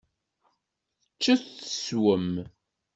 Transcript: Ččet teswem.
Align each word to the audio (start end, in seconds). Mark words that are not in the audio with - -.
Ččet 1.15 1.43
teswem. 1.59 2.31